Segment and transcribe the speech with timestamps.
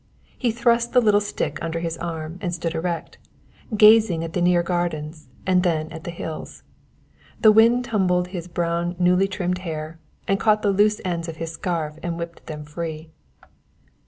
[0.35, 3.19] He thrust the little stick under his arm and stood erect,
[3.77, 6.63] gazing at the near gardens and then at the hills.
[7.41, 11.51] The wind tumbled his brown newly trimmed hair, and caught the loose ends of his
[11.53, 13.11] scarf and whipped them free.